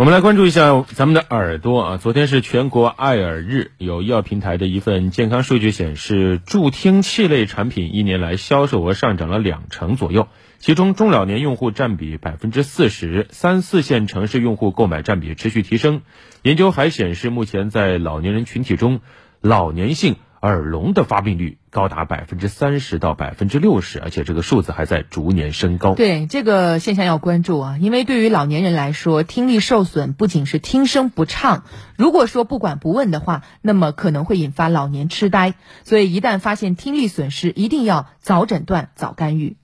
[0.00, 1.96] 我们来关注一下咱们的耳朵啊！
[1.98, 10.28] 昨天是全国爱耳日，有医药平台的一份健康数据显示，助听器类产品一年来销售额上涨了两成左右，
[10.58, 16.00] 其中中老年用户占比百分之四十，三四线城市用户购买占比持续提升。
[16.40, 19.02] 研究还显示，目前在老年人群体中，
[19.42, 20.16] 老年性。
[20.42, 25.94] 耳聋的发病率高达百分之三十到百分之六十，而且这个数字还在逐年升高。
[25.94, 31.64] 对这个现象要关注啊，因为对于老年人来说，听力受损不仅是听声不畅，
[31.96, 35.52] 如果说不管不问的话，那么可能会引发老年痴呆。
[35.84, 39.56] 所以一旦发现听力损失，一定要早诊断、早干预。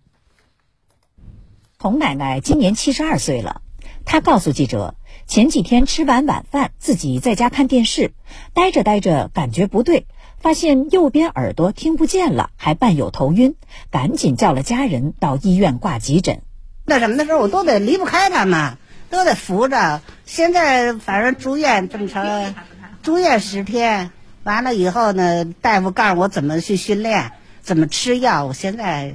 [1.79, 3.63] 童奶奶今年七十二岁了，
[4.05, 4.95] 她告诉记者，
[5.27, 8.13] 前几天吃完晚饭，自己在家看电视，
[8.53, 10.07] 呆着呆着感觉不对。
[10.47, 13.57] 发现右边耳朵听不见了，还伴有头晕，
[13.91, 16.43] 赶紧叫了家人到医院挂急诊。
[16.85, 18.79] 那什么的时候，我都得离不开他们，
[19.11, 20.03] 都得扶着。
[20.25, 22.55] 现在反正住院这么长，
[23.03, 24.13] 住院十天，
[24.45, 28.47] 完了以后呢，大夫告诉我怎么去训练，怎么吃药。
[28.47, 29.15] 我现在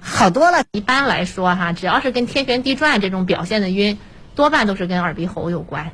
[0.00, 0.64] 好多了。
[0.72, 3.96] 一般来说哈，只要是跟天旋地转这种表现的晕，
[4.34, 5.92] 多半都是跟耳鼻喉有关。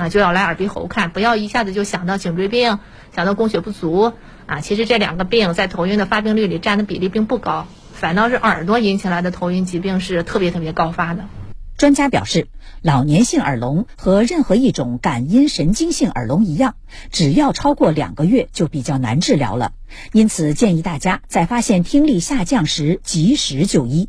[0.00, 2.78] 啊，就要来耳鼻喉看，不要一下子就想到颈椎病，
[3.14, 4.14] 想到供血不足
[4.46, 4.60] 啊。
[4.62, 11.26] 其实这两个病在头晕的发病率里占的比例并不高，反倒是耳朵引起来的头晕疾病是特别特别高发的。
[11.76, 12.48] 专家表示，
[12.80, 16.76] 老年性耳聋和任何一种感音神经性耳聋一样，
[17.10, 19.72] 只要超过两个月就比较难治疗了。
[20.12, 24.08] 因此，建议大家在发现听力下降时及时就医。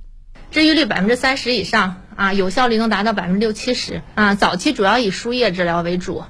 [0.51, 1.97] 治愈率百分之三十以上。
[2.21, 4.35] 啊，有效率能达到百分之六七十啊！
[4.35, 6.23] 早期主要以输液治疗为主，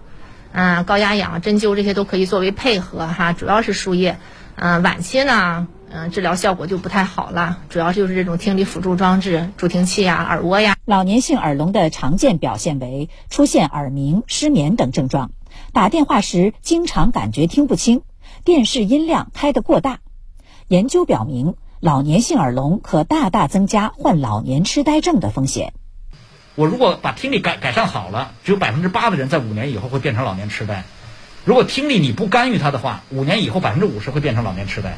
[0.54, 4.18] 嗯，高压氧、针灸这些都可以作为配合哈，主要是输液。
[4.56, 10.78] 嗯，晚期呢，嗯，治疗效果就不太好了，主要就是这种听力辅助装置、助听器呀、耳蜗呀。
[10.86, 15.32] 老年性耳聋的常见表现为出现耳鸣、失眠等症状，
[15.74, 18.04] 打电话时经常感觉听不清，
[18.46, 20.00] 电视音量开得过大。
[20.70, 25.74] 研究表明，老年性耳聋可大大增加患老年痴呆症的风险。
[26.56, 30.84] 我如果把听力改改善好了，只有百分之八的人在五年以后会变成老年痴呆。
[31.46, 34.98] 如果听力你不干预它的话，五年以后百分之五十会变成老年痴呆。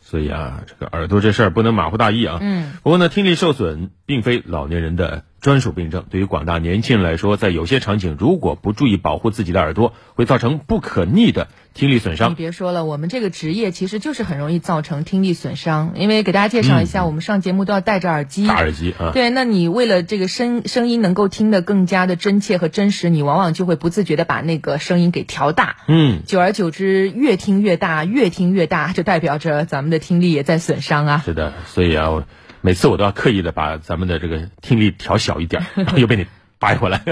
[0.00, 2.38] 所以啊，这个耳朵这事儿不能马虎大意啊。
[2.40, 2.72] 嗯。
[2.82, 5.24] 不过呢，听力受损并非老年人的。
[5.40, 12.30] 专属病症对于广大年轻人来说，在有些场景，如果不注意保护自己的耳朵，会造成不可逆的听力损伤。
[12.30, 15.92] 你别说了，我们这个职业其实就是很容易造成听力损伤。
[15.96, 18.46] 因为给大家介绍一下，我们上节目都要戴着耳机。
[18.46, 19.12] 戴耳机啊。
[19.14, 25.76] 对，那你为了这个声声音能够听得更加的真切和真实，你往往就会不自觉的把那个声音给调大。
[25.88, 26.22] 嗯。
[26.26, 31.22] 久而久之，越听越大，越听越大，就代表着咱们的听力也在损伤啊。
[31.24, 32.24] 是的，所以啊。
[32.60, 36.26] 每次我都要刻意的把咱们的这个听力调小一点，然后又被你
[36.58, 37.02] 掰回来。